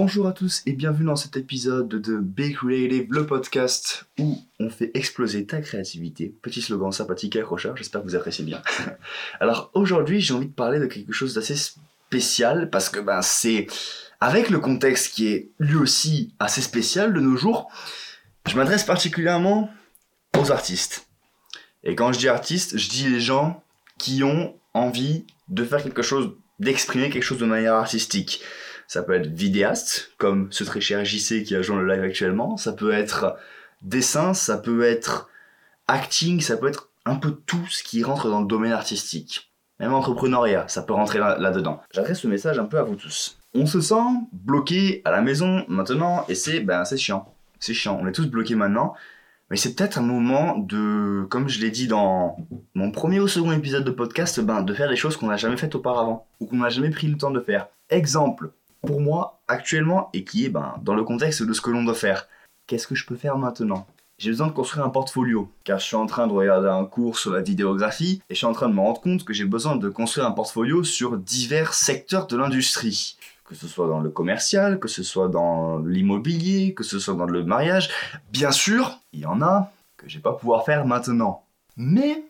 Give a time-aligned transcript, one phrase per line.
[0.00, 4.70] Bonjour à tous et bienvenue dans cet épisode de Big Creative, le podcast où on
[4.70, 6.32] fait exploser ta créativité.
[6.40, 8.62] Petit slogan sympathique et accrocheur, j'espère que vous appréciez bien.
[9.40, 13.66] Alors aujourd'hui, j'ai envie de parler de quelque chose d'assez spécial parce que ben c'est
[14.20, 17.68] avec le contexte qui est lui aussi assez spécial de nos jours.
[18.46, 19.68] Je m'adresse particulièrement
[20.38, 21.08] aux artistes.
[21.82, 23.64] Et quand je dis artistes, je dis les gens
[23.98, 28.44] qui ont envie de faire quelque chose, d'exprimer quelque chose de manière artistique.
[28.88, 32.56] Ça peut être vidéaste, comme ce très cher JC qui a joué le live actuellement.
[32.56, 33.36] Ça peut être
[33.82, 35.28] dessin, ça peut être
[35.86, 39.52] acting, ça peut être un peu tout ce qui rentre dans le domaine artistique.
[39.78, 41.82] Même entrepreneuriat, ça peut rentrer là-dedans.
[41.92, 43.38] J'adresse ce message un peu à vous tous.
[43.54, 43.94] On se sent
[44.32, 47.32] bloqué à la maison maintenant et c'est ben, chiant.
[47.60, 47.98] C'est chiant.
[48.00, 48.94] On est tous bloqués maintenant.
[49.50, 52.36] Mais c'est peut-être un moment de, comme je l'ai dit dans
[52.74, 55.56] mon premier ou second épisode de podcast, ben, de faire des choses qu'on n'a jamais
[55.56, 57.68] faites auparavant ou qu'on n'a jamais pris le temps de faire.
[57.90, 58.50] Exemple,
[58.82, 61.94] pour moi, actuellement, et qui est ben, dans le contexte de ce que l'on doit
[61.94, 62.28] faire.
[62.66, 63.86] Qu'est-ce que je peux faire maintenant?
[64.18, 67.18] J'ai besoin de construire un portfolio, car je suis en train de regarder un cours
[67.18, 69.76] sur la vidéographie et je suis en train de me rendre compte que j'ai besoin
[69.76, 73.16] de construire un portfolio sur divers secteurs de l'industrie.
[73.44, 77.26] Que ce soit dans le commercial, que ce soit dans l'immobilier, que ce soit dans
[77.26, 77.90] le mariage.
[78.32, 81.44] Bien sûr, il y en a que je vais pas pouvoir faire maintenant.
[81.76, 82.24] Mais,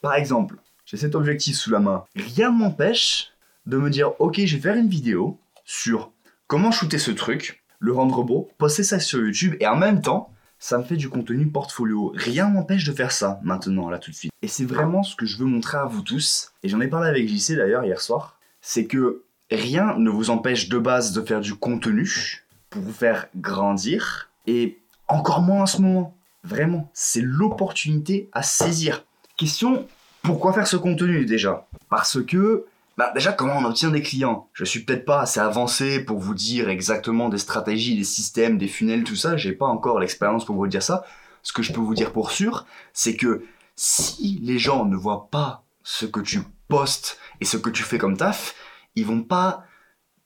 [0.00, 2.04] par exemple, j'ai cet objectif sous la main.
[2.14, 3.32] Rien ne m'empêche
[3.66, 6.12] de me dire, ok, je vais faire une vidéo sur
[6.46, 10.32] comment shooter ce truc, le rendre beau, poster ça sur YouTube et en même temps,
[10.58, 12.12] ça me fait du contenu portfolio.
[12.14, 14.32] Rien m'empêche de faire ça maintenant, là tout de suite.
[14.42, 16.52] Et c'est vraiment ce que je veux montrer à vous tous.
[16.62, 18.38] Et j'en ai parlé avec JC d'ailleurs hier soir.
[18.60, 23.26] C'est que rien ne vous empêche de base de faire du contenu pour vous faire
[23.34, 24.30] grandir.
[24.46, 26.16] Et encore moins en ce moment.
[26.44, 29.04] Vraiment, c'est l'opportunité à saisir.
[29.36, 29.88] Question,
[30.22, 31.66] pourquoi faire ce contenu déjà?
[31.88, 32.66] Parce que
[32.98, 34.48] bah déjà, comment on obtient des clients?
[34.52, 38.68] Je suis peut-être pas assez avancé pour vous dire exactement des stratégies, des systèmes, des
[38.68, 39.36] funnels, tout ça.
[39.36, 41.04] J'ai pas encore l'expérience pour vous dire ça.
[41.42, 43.44] Ce que je peux vous dire pour sûr, c'est que
[43.76, 47.98] si les gens ne voient pas ce que tu postes et ce que tu fais
[47.98, 48.54] comme taf,
[48.94, 49.64] ils vont pas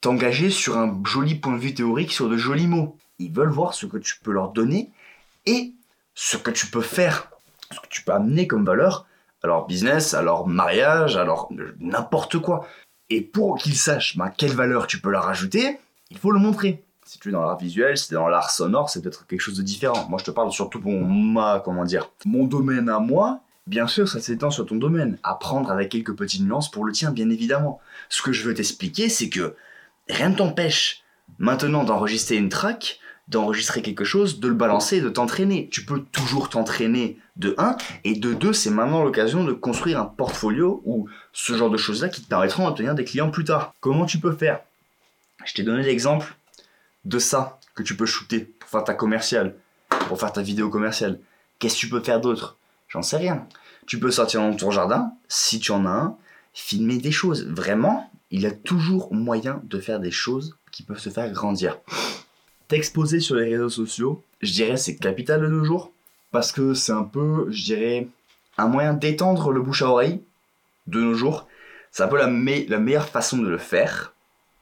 [0.00, 2.96] t'engager sur un joli point de vue théorique, sur de jolis mots.
[3.18, 4.90] Ils veulent voir ce que tu peux leur donner
[5.46, 5.74] et
[6.14, 7.30] ce que tu peux faire,
[7.72, 9.06] ce que tu peux amener comme valeur
[9.42, 12.66] alors business, alors mariage, alors n'importe quoi.
[13.10, 15.78] Et pour qu'ils sachent bah, quelle valeur tu peux leur rajouter,
[16.10, 16.84] il faut le montrer.
[17.04, 19.40] Si tu es dans l'art visuel, si tu es dans l'art sonore, c'est peut-être quelque
[19.40, 20.06] chose de différent.
[20.10, 20.92] Moi, je te parle surtout pour
[21.64, 23.40] comment dire, mon domaine à moi.
[23.66, 25.18] Bien sûr, ça s'étend sur ton domaine.
[25.22, 27.80] Apprendre avec quelques petites nuances pour le tien, bien évidemment.
[28.08, 29.56] Ce que je veux t'expliquer, c'est que
[30.08, 31.02] rien ne t'empêche
[31.38, 35.68] maintenant d'enregistrer une track d'enregistrer quelque chose, de le balancer, de t'entraîner.
[35.70, 40.06] Tu peux toujours t'entraîner de 1 et de 2, c'est maintenant l'occasion de construire un
[40.06, 43.74] portfolio ou ce genre de choses-là qui te permettront d'obtenir des clients plus tard.
[43.80, 44.60] Comment tu peux faire?
[45.44, 46.36] Je t'ai donné l'exemple
[47.04, 49.54] de ça que tu peux shooter pour faire ta commerciale,
[50.08, 51.20] pour faire ta vidéo commerciale.
[51.58, 52.56] Qu'est-ce que tu peux faire d'autre?
[52.88, 53.46] J'en sais rien.
[53.86, 56.16] Tu peux sortir dans ton jardin, si tu en as un,
[56.54, 57.46] filmer des choses.
[57.46, 61.78] Vraiment, il y a toujours moyen de faire des choses qui peuvent se faire grandir
[62.68, 65.92] t'exposer sur les réseaux sociaux, je dirais c'est capital de nos jours.
[66.30, 68.08] Parce que c'est un peu, je dirais,
[68.58, 70.22] un moyen d'étendre le bouche à oreille
[70.86, 71.48] de nos jours.
[71.90, 74.12] C'est un peu la, meilleure façon de le faire.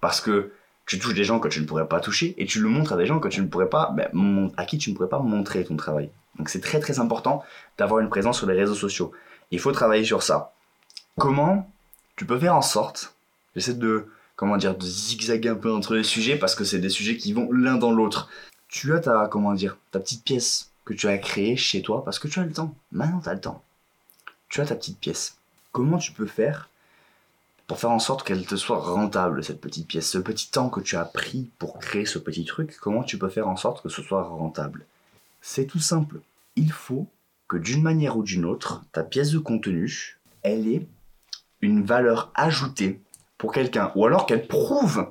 [0.00, 0.52] Parce que
[0.86, 2.96] tu touches des gens que tu ne pourrais pas toucher et tu le montres à
[2.96, 5.64] des gens que tu ne pourrais pas, ben, à qui tu ne pourrais pas montrer
[5.64, 6.10] ton travail.
[6.38, 7.42] Donc c'est très très important
[7.78, 9.10] d'avoir une présence sur les réseaux sociaux.
[9.50, 10.52] Il faut travailler sur ça.
[11.18, 11.68] Comment
[12.14, 13.16] tu peux faire en sorte,
[13.54, 14.06] j'essaie de
[14.36, 17.32] comment dire, de zigzaguer un peu entre les sujets parce que c'est des sujets qui
[17.32, 18.28] vont l'un dans l'autre.
[18.68, 22.18] Tu as ta, comment dire, ta petite pièce que tu as créée chez toi parce
[22.18, 22.74] que tu as le temps.
[22.92, 23.62] Maintenant, tu as le temps.
[24.48, 25.36] Tu as ta petite pièce.
[25.72, 26.68] Comment tu peux faire
[27.66, 30.80] pour faire en sorte qu'elle te soit rentable, cette petite pièce Ce petit temps que
[30.80, 33.88] tu as pris pour créer ce petit truc, comment tu peux faire en sorte que
[33.88, 34.86] ce soit rentable?
[35.40, 36.20] C'est tout simple.
[36.54, 37.08] Il faut
[37.48, 40.86] que d'une manière ou d'une autre, ta pièce de contenu, elle ait
[41.60, 43.00] une valeur ajoutée
[43.38, 45.10] pour quelqu'un, ou alors qu'elle prouve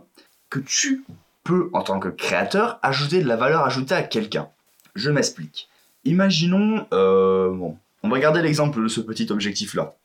[0.49, 1.05] que tu
[1.43, 4.49] peux, en tant que créateur, ajouter de la valeur ajoutée à quelqu'un.
[4.95, 5.69] Je m'explique.
[6.03, 9.95] Imaginons, euh, bon, on va garder l'exemple de ce petit objectif-là.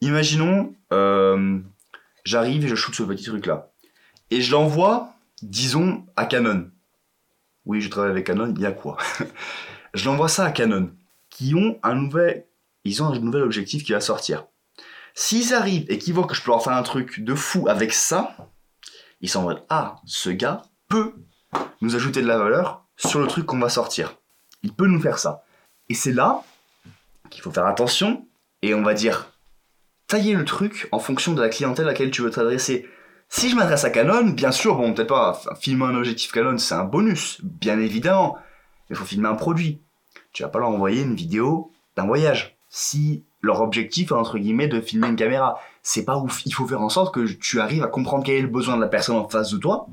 [0.00, 1.58] Imaginons, euh,
[2.24, 3.70] j'arrive et je shoot ce petit truc-là.
[4.30, 6.70] Et je l'envoie, disons, à Canon.
[7.66, 8.96] Oui, je travaille avec Canon, il y a quoi?
[9.94, 10.90] Je l'envoie ça à Canon,
[11.28, 12.46] qui ont un nouvel,
[12.84, 14.46] ils ont un nouvel objectif qui va sortir.
[15.14, 17.92] S'ils arrivent et qu'ils voient que je peux leur faire un truc de fou avec
[17.92, 18.36] ça,
[19.20, 21.14] ils s'en vont Ah, ce gars peut
[21.80, 24.16] nous ajouter de la valeur sur le truc qu'on va sortir.
[24.62, 25.44] Il peut nous faire ça.
[25.88, 26.42] Et c'est là
[27.30, 28.26] qu'il faut faire attention
[28.62, 29.32] et on va dire
[30.06, 32.86] tailler le truc en fonction de la clientèle à laquelle tu veux t'adresser.
[33.28, 36.74] Si je m'adresse à Canon, bien sûr, bon, peut-être pas filmer un objectif Canon, c'est
[36.74, 38.36] un bonus, bien évidemment.
[38.88, 39.80] Mais il faut filmer un produit.
[40.32, 42.58] Tu vas pas leur envoyer une vidéo d'un voyage.
[42.68, 46.46] Si leur objectif entre guillemets de filmer une caméra, c'est pas ouf.
[46.46, 48.80] Il faut faire en sorte que tu arrives à comprendre quel est le besoin de
[48.80, 49.88] la personne en face de toi.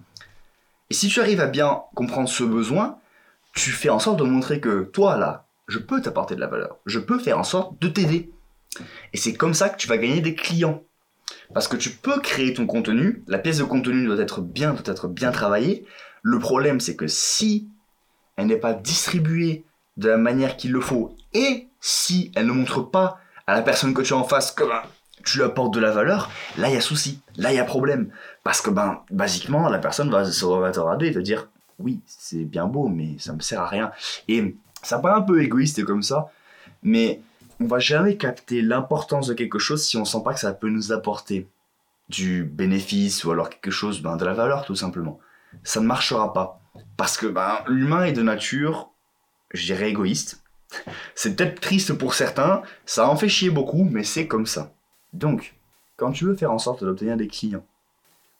[0.90, 2.98] Et si tu arrives à bien comprendre ce besoin,
[3.54, 6.78] tu fais en sorte de montrer que toi là, je peux t'apporter de la valeur.
[6.86, 8.32] Je peux faire en sorte de t'aider.
[9.14, 10.84] Et c'est comme ça que tu vas gagner des clients.
[11.54, 14.94] Parce que tu peux créer ton contenu, la pièce de contenu doit être bien, doit
[14.94, 15.86] être bien travaillée.
[16.22, 17.68] Le problème, c'est que si
[18.36, 19.66] elle n'est pas distribuée
[19.98, 23.20] de la manière qu'il le faut, et si elle ne montre pas
[23.50, 24.82] à la personne que tu as en face que ben,
[25.26, 27.64] tu lui apportes de la valeur, là il y a souci, là il y a
[27.64, 28.12] problème.
[28.44, 31.48] Parce que ben, basiquement, la personne va se remettre et te dire
[31.80, 33.92] oui, c'est bien beau, mais ça me sert à rien.
[34.28, 36.30] Et ça paraît un peu égoïste comme ça,
[36.84, 37.22] mais
[37.60, 40.70] on va jamais capter l'importance de quelque chose si on sent pas que ça peut
[40.70, 41.48] nous apporter
[42.10, 45.20] du bénéfice ou alors quelque chose, ben, de la valeur tout simplement.
[45.64, 46.62] Ça ne marchera pas.
[46.98, 48.92] Parce que ben, l'humain est de nature,
[49.52, 50.44] je dirais, égoïste.
[51.16, 54.74] C'est peut-être triste pour certains, ça en fait chier beaucoup, mais c'est comme ça.
[55.14, 55.56] Donc,
[55.98, 57.66] quand tu veux faire en sorte d'obtenir des clients,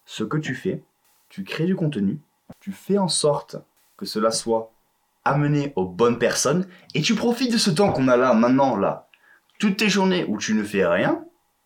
[0.06, 0.82] ce que tu fais,
[1.30, 2.20] tu crées du contenu,
[2.60, 3.58] tu fais en sorte
[3.98, 4.72] que cela soit
[5.26, 9.08] amené aux bonnes personnes, et tu profites de ce temps qu'on a là, maintenant, là,
[9.60, 11.24] toutes tes journées où tu ne fais rien,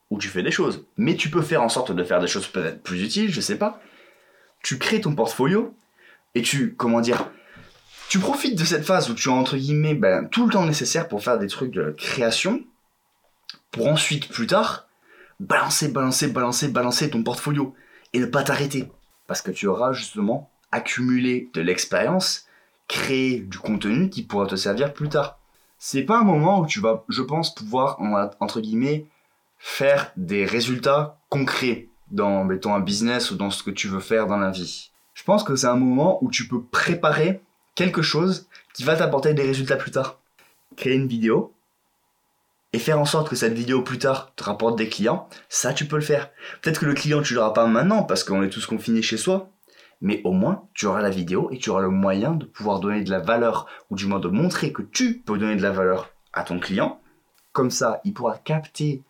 [0.10, 2.48] où tu fais des choses, mais tu peux faire en sorte de faire des choses
[2.48, 3.80] peut-être plus utiles, je sais pas.
[4.62, 5.76] Tu crées ton portfolio
[6.36, 7.32] et tu, comment dire,
[8.10, 11.08] tu profites de cette phase où tu as entre guillemets ben, tout le temps nécessaire
[11.08, 12.64] pour faire des trucs de création,
[13.72, 14.88] pour ensuite plus tard
[15.40, 17.74] balancer, balancer, balancer, balancer ton portfolio
[18.14, 18.90] et ne pas t'arrêter.
[19.28, 22.46] Parce que tu auras justement accumulé de l'expérience,
[22.88, 25.40] créé du contenu qui pourra te servir plus tard
[25.86, 28.00] c'est pas un moment où tu vas, je pense, pouvoir,
[28.40, 29.06] entre guillemets,
[29.58, 34.26] faire des résultats concrets dans, mettons, un business ou dans ce que tu veux faire
[34.26, 34.92] dans la vie.
[35.14, 37.42] Je pense que c'est un moment où tu peux préparer
[37.76, 40.20] quelque chose qui va t'apporter des résultats plus tard.
[40.76, 41.54] Créer une vidéo
[42.74, 45.86] et faire en sorte que cette vidéo plus tard te rapporte des clients, ça tu
[45.86, 46.32] peux le faire.
[46.62, 49.52] Peut-être que le client tu l'auras pas maintenant parce qu'on est tous confinés chez soi,
[50.02, 53.04] mais au moins tu auras la vidéo et tu auras le moyen de pouvoir donner
[53.04, 56.10] de la valeur, ou du moins de montrer que tu peux donner de la valeur
[56.34, 57.00] à ton client.
[57.52, 59.04] Comme ça, il pourra capter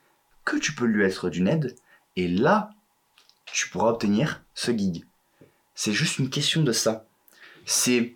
[0.44, 1.76] que tu peux lui être d'une aide,
[2.18, 2.72] et là,
[3.46, 5.06] tu pourras obtenir ce gig.
[5.74, 7.06] C'est juste une question de ça.
[7.66, 8.16] C'est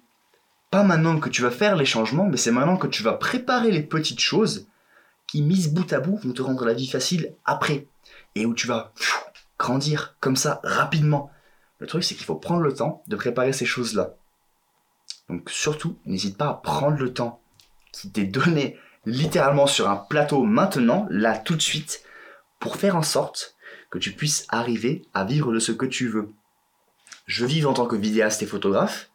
[0.70, 3.72] pas maintenant que tu vas faire les changements, mais c'est maintenant que tu vas préparer
[3.72, 4.68] les petites choses
[5.28, 7.88] qui, mises bout à bout, vont te rendre la vie facile après.
[8.36, 8.94] Et où tu vas
[9.58, 11.32] grandir comme ça rapidement.
[11.80, 14.16] Le truc, c'est qu'il faut prendre le temps de préparer ces choses-là.
[15.30, 17.42] Donc surtout, n'hésite pas à prendre le temps
[17.92, 22.04] qui t'est donné littéralement sur un plateau maintenant, là tout de suite,
[22.60, 23.56] pour faire en sorte
[23.90, 26.32] que tu puisses arriver à vivre de ce que tu veux.
[27.26, 29.10] Je vis en tant que vidéaste et photographe.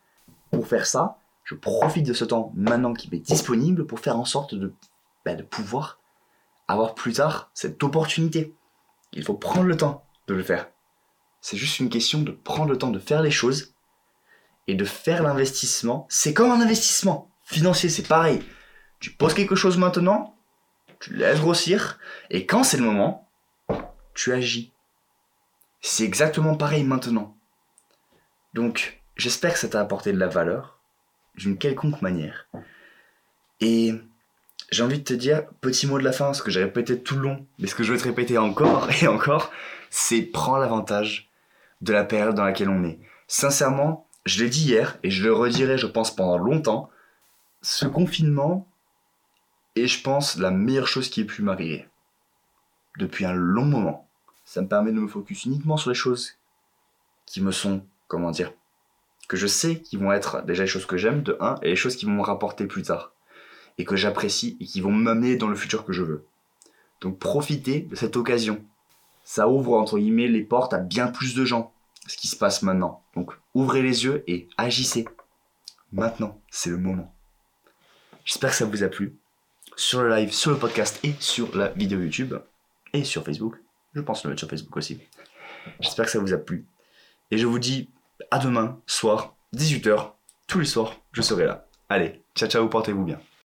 [0.51, 4.25] Pour faire ça, je profite de ce temps maintenant qui m'est disponible pour faire en
[4.25, 4.75] sorte de,
[5.25, 6.01] bah, de pouvoir
[6.69, 8.55] avoir plus tard cette opportunité.
[9.13, 10.71] Il faut prendre le temps de le faire.
[11.41, 13.75] C'est juste une question de prendre le temps de faire les choses
[14.69, 16.07] et de faire l'investissement.
[16.09, 18.43] C'est comme un investissement financier, c'est pareil.
[19.01, 20.37] Tu poses quelque chose maintenant,
[21.01, 21.99] tu laisses grossir,
[22.31, 23.29] et quand c'est le moment,
[24.15, 24.73] tu agis.
[25.81, 27.37] C'est exactement pareil maintenant.
[28.55, 30.72] Donc, j'espère que ça t'a apporté de la valeur,
[31.37, 32.47] d'une quelconque manière.
[33.61, 33.95] Et
[34.71, 37.17] j'ai envie de te dire, petit mot de la fin, ce que j'ai répété tout
[37.17, 39.53] le long, mais ce que je vais te répéter encore et encore,
[39.91, 41.31] c'est prends l'avantage
[41.81, 42.99] de la période dans laquelle on est.
[43.27, 46.91] Sincèrement, je l'ai dit hier et je le redirai, je pense, pendant longtemps.
[47.61, 48.67] Ce confinement
[49.77, 51.87] est, je pense, la meilleure chose qui ait pu m'arriver.
[52.99, 54.09] Depuis un long moment.
[54.45, 56.37] Ça me permet de me focus uniquement sur les choses
[57.27, 58.53] qui me sont, comment dire,
[59.33, 61.77] que je sais qui vont être déjà les choses que j'aime, de un, et les
[61.77, 63.13] choses qui vont me rapporter plus tard.
[63.79, 66.27] Et que j'apprécie et qui vont m'amener dans le futur que je veux.
[67.01, 68.63] Donc profitez de cette occasion
[69.25, 71.73] ça ouvre entre guillemets les portes à bien plus de gens,
[72.07, 73.03] ce qui se passe maintenant.
[73.15, 75.07] Donc ouvrez les yeux et agissez.
[75.93, 77.15] Maintenant, c'est le moment.
[78.25, 79.17] J'espère que ça vous a plu.
[79.77, 82.35] Sur le live, sur le podcast et sur la vidéo YouTube.
[82.93, 83.57] Et sur Facebook.
[83.95, 85.01] Je pense le mettre sur Facebook aussi.
[85.81, 86.67] J'espère que ça vous a plu.
[87.31, 87.91] Et je vous dis
[88.31, 90.13] à demain, soir, 18h,
[90.47, 91.67] tous les soirs, je serai là.
[91.89, 93.21] Allez, ciao ciao, portez-vous bien.